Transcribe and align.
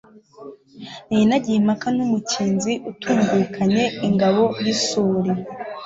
Nari 1.07 1.23
nagiye 1.29 1.57
impaka 1.61 1.87
n'umukinzi 1.97 2.73
utungukanye 2.91 3.83
ingabo 4.07 4.43
y'isuli 4.63 5.31